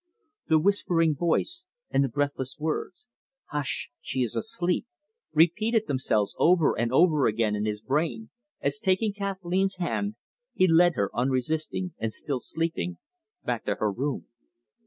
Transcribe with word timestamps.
The 0.47 0.57
whispering 0.57 1.13
voice 1.13 1.67
and 1.91 2.03
the 2.03 2.09
breathless 2.09 2.57
words, 2.57 3.05
"Hush 3.51 3.91
she 4.01 4.23
is 4.23 4.35
asleep!" 4.35 4.87
repeated 5.31 5.85
themselves 5.85 6.33
over 6.39 6.75
and 6.75 6.91
over 6.91 7.27
again 7.27 7.55
in 7.55 7.65
his 7.65 7.81
brain, 7.83 8.31
as, 8.61 8.79
taking 8.79 9.13
Kathleen's 9.13 9.75
hand, 9.75 10.15
he 10.55 10.67
led 10.67 10.95
her, 10.95 11.11
unresisting, 11.15 11.93
and 11.99 12.11
still 12.11 12.39
sleeping, 12.39 12.97
back 13.45 13.63
to 13.65 13.75
her 13.75 13.91
room. 13.91 14.25